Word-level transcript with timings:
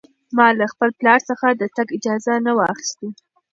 ما 0.37 0.47
له 0.59 0.65
خپل 0.73 0.89
پلار 0.99 1.19
څخه 1.29 1.47
د 1.51 1.63
تګ 1.75 1.87
اجازه 1.97 2.33
نه 2.45 2.51
وه 2.57 2.65
اخیستې. 2.73 3.07